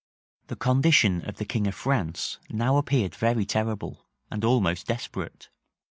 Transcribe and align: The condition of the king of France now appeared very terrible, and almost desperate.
The 0.47 0.55
condition 0.55 1.21
of 1.29 1.37
the 1.37 1.45
king 1.45 1.67
of 1.67 1.75
France 1.75 2.39
now 2.49 2.77
appeared 2.77 3.13
very 3.13 3.45
terrible, 3.45 4.07
and 4.31 4.43
almost 4.43 4.87
desperate. 4.87 5.49